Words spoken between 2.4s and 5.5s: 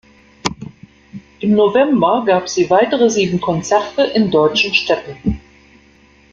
sie weitere sieben Konzerte in deutschen Städten.